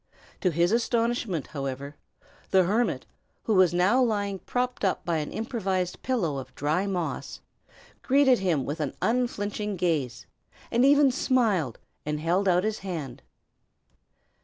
To 0.39 0.49
his 0.49 0.71
astonishment, 0.71 1.45
however, 1.45 1.95
the 2.49 2.63
hermit, 2.63 3.05
who 3.43 3.53
was 3.53 3.71
now 3.71 4.01
lying 4.01 4.39
propped 4.39 4.83
up 4.83 5.05
by 5.05 5.17
an 5.17 5.31
improvised 5.31 6.01
pillow 6.01 6.37
of 6.39 6.55
dry 6.55 6.87
moss, 6.87 7.39
greeted 8.01 8.39
him 8.39 8.65
with 8.65 8.79
an 8.79 8.95
unflinching 9.03 9.75
gaze, 9.75 10.25
and 10.71 10.83
even 10.83 11.11
smiled 11.11 11.77
and 12.03 12.19
held 12.19 12.47
out 12.47 12.63
his 12.63 12.79
hand. 12.79 13.21